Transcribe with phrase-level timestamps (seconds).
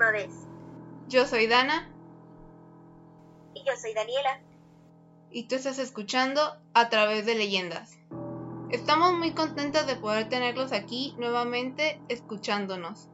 [0.00, 0.46] última vez.
[1.08, 1.88] Yo soy Dana.
[3.54, 4.40] Y yo soy Daniela.
[5.30, 7.98] Y tú estás escuchando a través de leyendas.
[8.70, 13.08] Estamos muy contentas de poder tenerlos aquí nuevamente escuchándonos.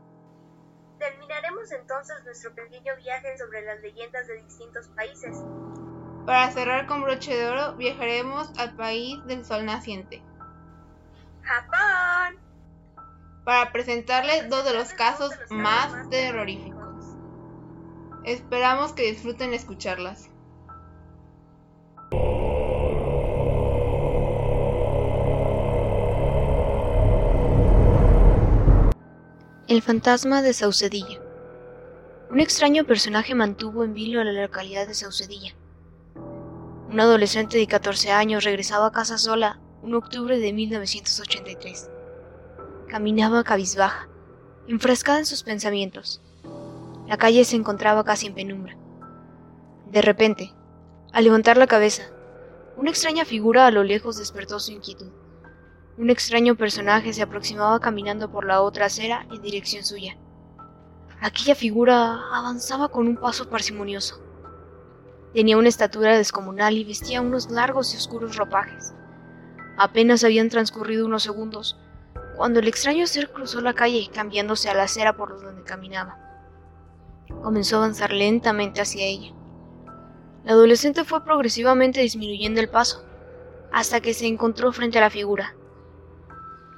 [0.98, 5.36] Terminaremos entonces nuestro pequeño viaje sobre las leyendas de distintos países.
[6.24, 10.22] Para cerrar con broche de oro, viajaremos al país del sol naciente.
[11.42, 12.40] ¡Japón!
[13.44, 16.75] Para presentarles dos de los casos más terroríficos.
[18.26, 20.30] Esperamos que disfruten escucharlas.
[29.68, 31.20] El fantasma de Saucedilla.
[32.28, 35.54] Un extraño personaje mantuvo en vilo a la localidad de Saucedilla.
[36.90, 41.90] Un adolescente de 14 años regresaba a casa sola un octubre de 1983.
[42.88, 44.08] Caminaba cabizbaja,
[44.66, 46.22] enfrascada en sus pensamientos.
[47.06, 48.76] La calle se encontraba casi en penumbra.
[49.92, 50.52] De repente,
[51.12, 52.02] al levantar la cabeza,
[52.76, 55.12] una extraña figura a lo lejos despertó su inquietud.
[55.98, 60.18] Un extraño personaje se aproximaba caminando por la otra acera en dirección suya.
[61.20, 64.20] Aquella figura avanzaba con un paso parsimonioso.
[65.32, 68.94] Tenía una estatura descomunal y vestía unos largos y oscuros ropajes.
[69.78, 71.78] Apenas habían transcurrido unos segundos
[72.36, 76.25] cuando el extraño ser cruzó la calle cambiándose a la acera por donde caminaba.
[77.42, 79.32] Comenzó a avanzar lentamente hacia ella.
[80.44, 83.04] La adolescente fue progresivamente disminuyendo el paso,
[83.72, 85.56] hasta que se encontró frente a la figura.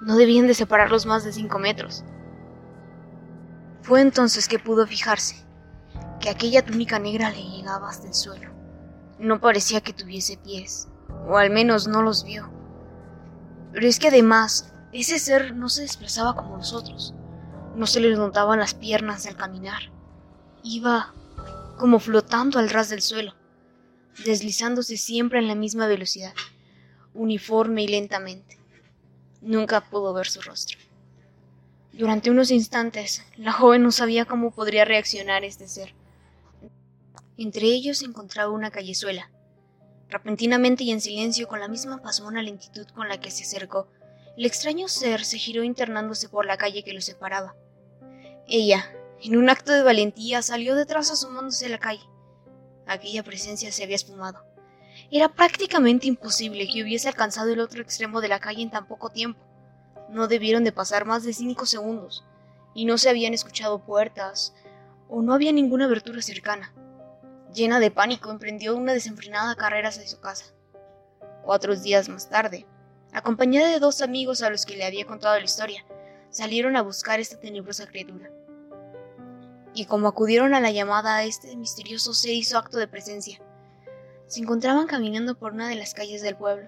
[0.00, 2.05] No debían de separarlos más de cinco metros.
[3.82, 5.44] Fue entonces que pudo fijarse
[6.20, 8.50] que aquella túnica negra le llegaba hasta el suelo.
[9.18, 10.88] No parecía que tuviese pies,
[11.28, 12.50] o al menos no los vio.
[13.72, 17.14] Pero es que además, ese ser no se desplazaba como nosotros.
[17.74, 19.92] No se le notaban las piernas al caminar.
[20.70, 21.14] Iba
[21.79, 23.34] como flotando al ras del suelo,
[24.27, 26.34] deslizándose siempre en la misma velocidad,
[27.14, 28.58] uniforme y lentamente.
[29.40, 30.79] Nunca pudo ver su rostro.
[31.95, 35.95] Durante unos instantes, la joven no sabía cómo podría reaccionar este ser.
[37.39, 39.30] Entre ellos se encontraba una callezuela.
[40.11, 43.89] Repentinamente y en silencio, con la misma pasmona lentitud con la que se acercó,
[44.36, 47.56] el extraño ser se giró internándose por la calle que lo separaba.
[48.46, 48.92] Ella,
[49.23, 52.06] en un acto de valentía, salió detrás asomándose a la calle.
[52.86, 54.45] Aquella presencia se había esfumado.
[55.11, 59.11] Era prácticamente imposible que hubiese alcanzado el otro extremo de la calle en tan poco
[59.11, 59.40] tiempo.
[60.08, 62.24] No debieron de pasar más de cinco segundos,
[62.74, 64.55] y no se habían escuchado puertas,
[65.08, 66.73] o no había ninguna abertura cercana.
[67.52, 70.46] Llena de pánico, emprendió una desenfrenada carrera hacia su casa.
[71.42, 72.67] Cuatro días más tarde,
[73.12, 75.85] acompañada de dos amigos a los que le había contado la historia,
[76.30, 78.30] salieron a buscar esta tenebrosa criatura.
[79.78, 83.40] Y como acudieron a la llamada, este misterioso ser hizo acto de presencia.
[84.27, 86.66] Se encontraban caminando por una de las calles del pueblo,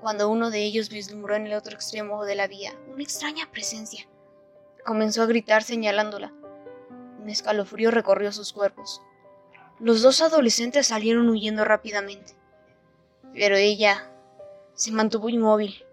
[0.00, 4.08] cuando uno de ellos vislumbró en el otro extremo de la vía una extraña presencia.
[4.84, 6.32] Comenzó a gritar señalándola.
[7.20, 9.00] Un escalofrío recorrió sus cuerpos.
[9.78, 12.34] Los dos adolescentes salieron huyendo rápidamente,
[13.32, 14.10] pero ella
[14.74, 15.84] se mantuvo inmóvil,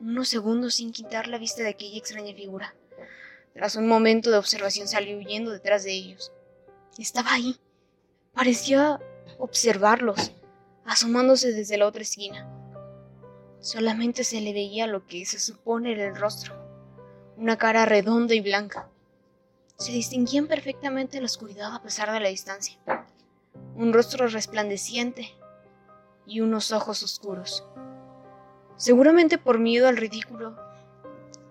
[0.00, 2.74] unos segundos sin quitar la vista de aquella extraña figura.
[3.56, 6.30] Tras un momento de observación salió huyendo detrás de ellos.
[6.98, 7.56] Estaba ahí.
[8.34, 9.00] Parecía
[9.38, 10.32] observarlos,
[10.84, 12.46] asomándose desde la otra esquina.
[13.60, 16.54] Solamente se le veía lo que se supone era el rostro,
[17.38, 18.90] una cara redonda y blanca.
[19.78, 22.78] Se distinguían perfectamente en la oscuridad a pesar de la distancia.
[23.74, 25.34] Un rostro resplandeciente
[26.26, 27.64] y unos ojos oscuros.
[28.76, 30.58] Seguramente por miedo al ridículo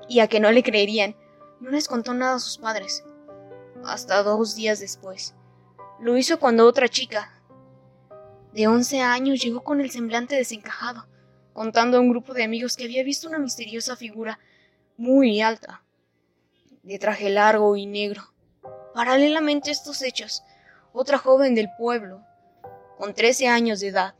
[0.07, 1.15] y a que no le creerían,
[1.59, 3.03] no les contó nada a sus padres.
[3.83, 5.35] Hasta dos días después.
[5.99, 7.31] Lo hizo cuando otra chica,
[8.53, 11.07] de once años, llegó con el semblante desencajado,
[11.53, 14.39] contando a un grupo de amigos que había visto una misteriosa figura
[14.97, 15.83] muy alta,
[16.83, 18.23] de traje largo y negro.
[18.93, 20.43] Paralelamente a estos hechos,
[20.93, 22.21] otra joven del pueblo,
[22.97, 24.15] con trece años de edad,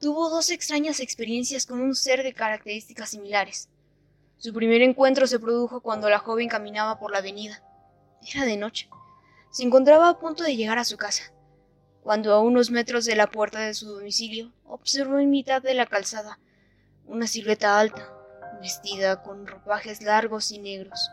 [0.00, 3.68] tuvo dos extrañas experiencias con un ser de características similares.
[4.44, 7.62] Su primer encuentro se produjo cuando la joven caminaba por la avenida.
[8.30, 8.90] Era de noche.
[9.50, 11.32] Se encontraba a punto de llegar a su casa,
[12.02, 15.86] cuando a unos metros de la puerta de su domicilio observó en mitad de la
[15.86, 16.40] calzada
[17.06, 18.12] una silueta alta,
[18.60, 21.08] vestida con ropajes largos y negros.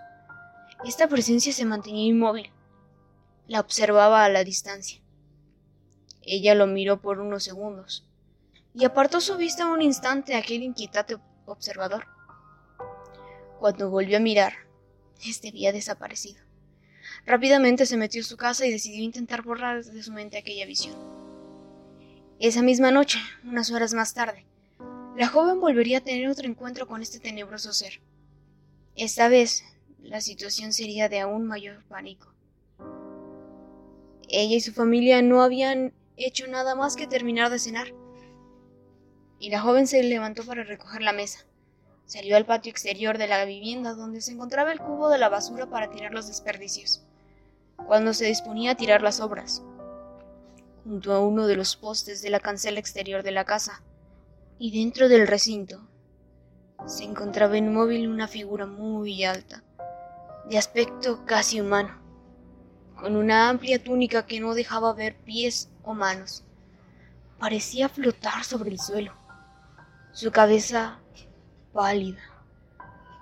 [0.84, 2.52] Esta presencia se mantenía inmóvil.
[3.48, 5.02] La observaba a la distancia.
[6.22, 8.06] Ella lo miró por unos segundos
[8.74, 12.06] y apartó su vista un instante a aquel inquietante observador.
[13.62, 14.54] Cuando volvió a mirar,
[15.24, 16.42] este había desaparecido.
[17.28, 20.96] Rápidamente se metió a su casa y decidió intentar borrar de su mente aquella visión.
[22.40, 24.48] Esa misma noche, unas horas más tarde,
[25.16, 28.02] la joven volvería a tener otro encuentro con este tenebroso ser.
[28.96, 29.64] Esta vez,
[30.00, 32.34] la situación sería de aún mayor pánico.
[34.28, 37.94] Ella y su familia no habían hecho nada más que terminar de cenar.
[39.38, 41.46] Y la joven se levantó para recoger la mesa.
[42.12, 45.68] Salió al patio exterior de la vivienda donde se encontraba el cubo de la basura
[45.68, 47.02] para tirar los desperdicios,
[47.88, 49.64] cuando se disponía a tirar las obras.
[50.84, 53.82] Junto a uno de los postes de la cancela exterior de la casa,
[54.60, 55.88] y dentro del recinto,
[56.86, 59.64] se encontraba inmóvil una figura muy alta,
[60.50, 61.98] de aspecto casi humano
[62.98, 66.44] con una amplia túnica que no dejaba ver pies o manos.
[67.40, 69.14] Parecía flotar sobre el suelo.
[70.12, 71.01] Su cabeza
[71.74, 72.22] pálida,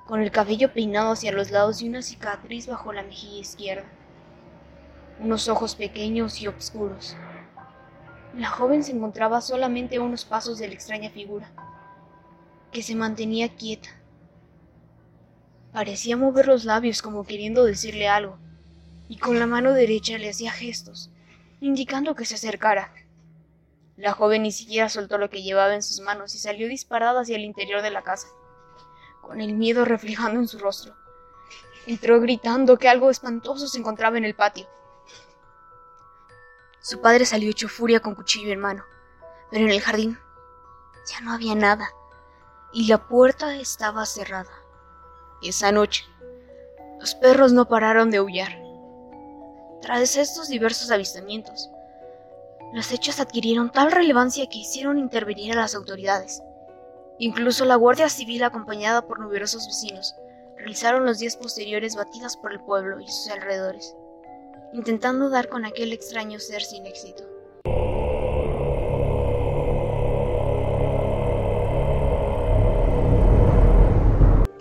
[0.08, 3.86] con el cabello peinado hacia los lados y una cicatriz bajo la mejilla izquierda.
[5.20, 7.16] Unos ojos pequeños y oscuros.
[8.36, 11.52] La joven se encontraba solamente a unos pasos de la extraña figura,
[12.72, 13.90] que se mantenía quieta.
[15.72, 18.38] Parecía mover los labios como queriendo decirle algo
[19.08, 21.12] y con la mano derecha le hacía gestos,
[21.60, 22.94] indicando que se acercara.
[23.98, 27.36] La joven ni siquiera soltó lo que llevaba en sus manos y salió disparada hacia
[27.36, 28.28] el interior de la casa,
[29.30, 30.96] con el miedo reflejando en su rostro.
[31.86, 34.68] Entró gritando que algo espantoso se encontraba en el patio.
[36.82, 38.84] Su padre salió hecho furia con cuchillo en mano,
[39.52, 40.18] pero en el jardín
[41.06, 41.88] ya no había nada
[42.74, 44.52] y la puerta estaba cerrada.
[45.44, 46.06] Esa noche,
[47.00, 48.60] los perros no pararon de aullar
[49.82, 51.70] tras estos diversos avistamientos,
[52.74, 56.42] los hechos adquirieron tal relevancia que hicieron intervenir a las autoridades.
[57.22, 60.16] Incluso la Guardia Civil, acompañada por numerosos vecinos,
[60.56, 63.94] realizaron los días posteriores batidas por el pueblo y sus alrededores,
[64.72, 67.26] intentando dar con aquel extraño ser sin éxito.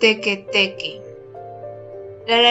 [0.01, 1.01] Teque Teque.
[2.27, 2.41] La,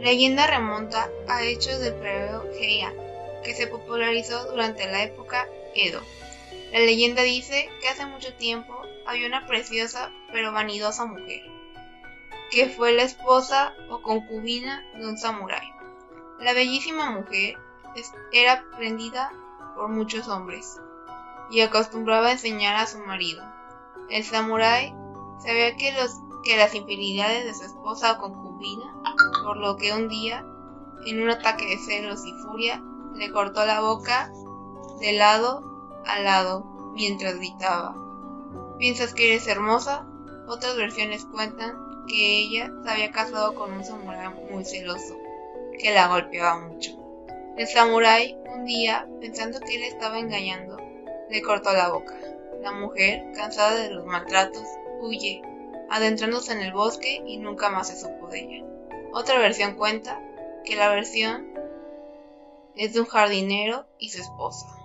[0.00, 2.94] leyenda remonta a hechos del periodo Heian,
[3.44, 6.00] que se popularizó durante la época Edo.
[6.72, 11.42] La leyenda dice que hace mucho tiempo había una preciosa pero vanidosa mujer,
[12.50, 15.72] que fue la esposa o concubina de un samurái.
[16.40, 17.58] La bellísima mujer
[18.32, 19.32] era prendida
[19.74, 20.78] por muchos hombres
[21.50, 23.44] y acostumbraba enseñar a su marido.
[24.08, 24.94] El samurái
[25.38, 25.94] sabía que,
[26.44, 28.92] que las infidelidades de su esposa o concubina
[29.44, 30.44] por lo que un día,
[31.06, 32.82] en un ataque de celos y furia,
[33.14, 34.32] le cortó la boca
[35.00, 35.62] de lado
[36.06, 36.64] a lado
[36.94, 37.94] mientras gritaba.
[38.80, 40.06] ¿Piensas que eres hermosa?
[40.48, 45.18] Otras versiones cuentan que ella se había casado con un samurái muy celoso,
[45.78, 46.92] que la golpeaba mucho.
[47.58, 50.78] El samurái, un día, pensando que él estaba engañando,
[51.28, 52.16] le cortó la boca.
[52.62, 54.64] La mujer, cansada de los maltratos,
[55.02, 55.42] huye,
[55.90, 58.64] adentrándose en el bosque y nunca más se supo de ella.
[59.12, 60.18] Otra versión cuenta
[60.64, 61.52] que la versión
[62.76, 64.79] es de un jardinero y su esposa,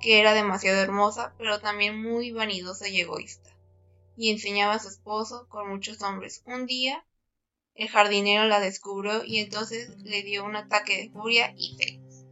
[0.00, 3.50] que era demasiado hermosa, pero también muy vanidosa y egoísta,
[4.16, 6.42] y enseñaba a su esposo con muchos hombres.
[6.46, 7.04] Un día,
[7.74, 12.24] el jardinero la descubrió y entonces le dio un ataque de furia y celos,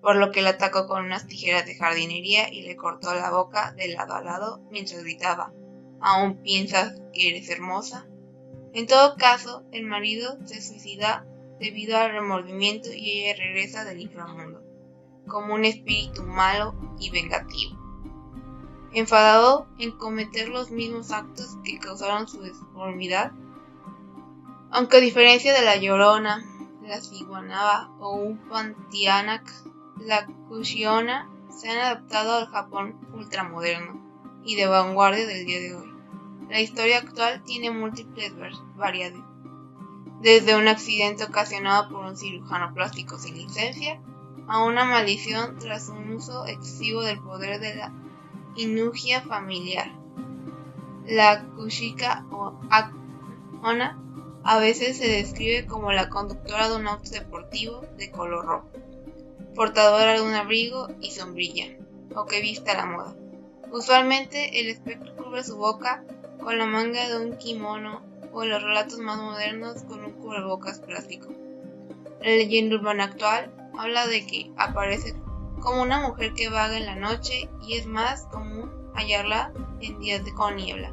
[0.00, 3.72] por lo que la atacó con unas tijeras de jardinería y le cortó la boca
[3.72, 5.52] de lado a lado mientras gritaba,
[6.00, 8.06] ¿aún piensas que eres hermosa?
[8.74, 11.26] En todo caso, el marido se suicida
[11.58, 14.62] debido al remordimiento y ella regresa del inframundo,
[15.28, 17.76] como un espíritu malo y vengativo.
[18.92, 23.32] Enfadado en cometer los mismos actos que causaron su deformidad,
[24.70, 26.44] aunque a diferencia de la Llorona,
[26.82, 29.50] la Ciguanaba o un Pantianak,
[30.00, 34.00] la Kushiona se han adaptado al Japón ultramoderno
[34.44, 35.92] y de vanguardia del día de hoy.
[36.48, 38.32] La historia actual tiene múltiples
[38.76, 39.22] variables,
[40.22, 44.00] desde un accidente ocasionado por un cirujano plástico sin licencia
[44.48, 47.92] a una maldición tras un uso excesivo del poder de la
[48.56, 49.90] inugia familiar.
[51.06, 53.98] La Kushika o Akona
[54.44, 58.68] a veces se describe como la conductora de un auto deportivo de color rojo,
[59.54, 61.76] portadora de un abrigo y sombrilla,
[62.14, 63.14] o que vista la moda.
[63.70, 66.02] Usualmente el espectro cubre su boca
[66.40, 68.00] con la manga de un kimono
[68.32, 71.28] o en los relatos más modernos con un cubrebocas plástico.
[72.20, 75.14] La leyenda urbana actual habla de que aparece
[75.60, 80.24] como una mujer que vaga en la noche y es más común hallarla en días
[80.24, 80.90] de con niebla,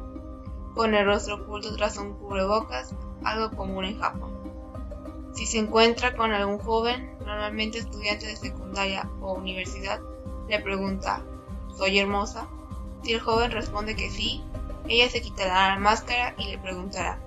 [0.76, 4.32] con el rostro oculto tras un cubrebocas, algo común en Japón.
[5.34, 10.00] Si se encuentra con algún joven, normalmente estudiante de secundaria o universidad,
[10.48, 11.24] le pregunta,
[11.76, 12.48] ¿soy hermosa?
[13.04, 14.44] Si el joven responde que sí,
[14.88, 17.20] ella se quitará la máscara y le preguntará,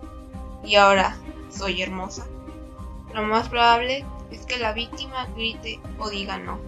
[0.64, 1.16] ¿y ahora
[1.50, 2.26] soy hermosa?
[3.12, 6.60] Lo más probable es que la víctima grite o diga no.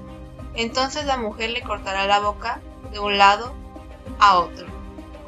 [0.54, 2.60] Entonces la mujer le cortará la boca
[2.92, 3.54] de un lado
[4.18, 4.66] a otro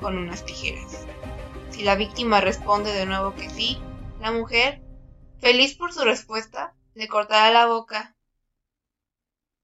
[0.01, 1.07] con unas tijeras.
[1.71, 3.79] Si la víctima responde de nuevo que sí,
[4.21, 4.83] la mujer,
[5.39, 8.17] feliz por su respuesta, le cortará la boca.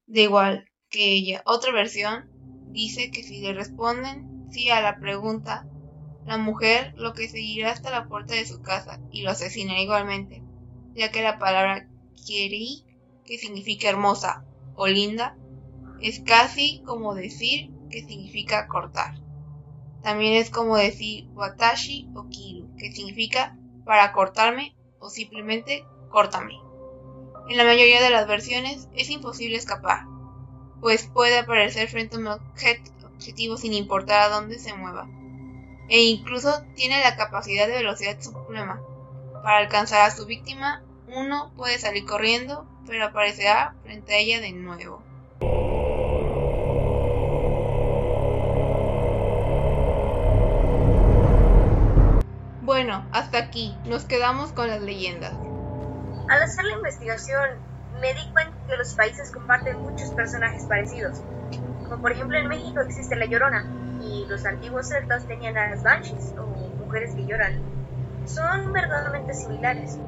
[0.06, 2.30] De igual que ella, otra versión
[2.72, 5.66] dice que si le responden sí a la pregunta,
[6.24, 10.42] la mujer lo que seguirá hasta la puerta de su casa y lo asesinará igualmente,
[10.94, 11.87] ya que la palabra
[12.24, 12.84] Kieri,
[13.24, 14.44] que significa hermosa
[14.74, 15.36] o linda,
[16.00, 19.14] es casi como decir que significa cortar.
[20.02, 26.54] También es como decir watashi o kiru, que significa para cortarme o simplemente córtame.
[27.48, 30.06] En la mayoría de las versiones es imposible escapar,
[30.80, 35.08] pues puede aparecer frente a un objetivo sin importar a dónde se mueva,
[35.88, 38.82] e incluso tiene la capacidad de velocidad suprema.
[39.42, 40.84] Para alcanzar a su víctima,
[41.14, 45.02] uno puede salir corriendo, pero aparecerá frente a ella de nuevo.
[52.62, 55.32] Bueno, hasta aquí, nos quedamos con las leyendas.
[56.28, 57.48] Al hacer la investigación,
[58.00, 61.22] me di cuenta que los países comparten muchos personajes parecidos.
[61.82, 63.64] Como por ejemplo en México existe la Llorona,
[64.02, 66.46] y los antiguos celtas tenían a las Banshees, o
[66.84, 67.60] mujeres que lloran.
[68.26, 69.98] Son verdaderamente similares.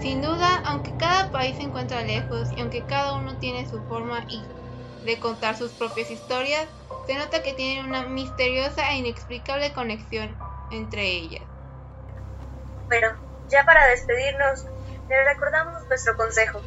[0.00, 4.26] Sin duda, aunque cada país se encuentra lejos y aunque cada uno tiene su forma
[5.04, 6.68] de contar sus propias historias,
[7.06, 10.36] se nota que tienen una misteriosa e inexplicable conexión
[10.70, 11.42] entre ellas.
[12.88, 13.08] Pero,
[13.48, 14.64] ya para despedirnos,
[15.08, 16.62] les recordamos nuestro consejo.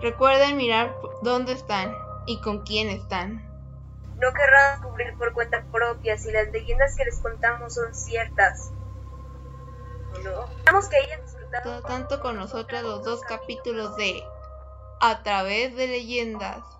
[0.00, 1.94] Recuerden mirar dónde están
[2.26, 3.44] y con quién están.
[4.16, 8.72] No querrán cubrir por cuenta propia si las leyendas que les contamos son ciertas.
[10.14, 14.22] Esperamos que hayan disfrutado tanto con nosotros los dos capítulos de
[15.00, 16.77] A través de leyendas.